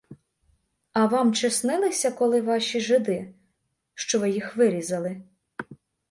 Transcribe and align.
А 0.93 1.05
вам 1.07 1.33
чи 1.33 1.49
снилися 1.49 2.11
коли 2.11 2.41
ваші 2.41 2.81
жиди, 2.81 3.33
що 3.95 4.19
ви 4.19 4.29
їх 4.29 4.55
вирізали? 4.55 5.21